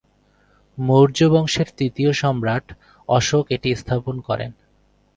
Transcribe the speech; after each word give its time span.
মৌর্য 0.77 1.19
বংশের 1.29 1.67
তৃতীয় 1.77 2.11
সম্রাট 2.13 2.65
অশোক 3.09 3.45
এটি 3.49 3.69
স্থাপন 3.75 4.15
করেন। 4.19 4.51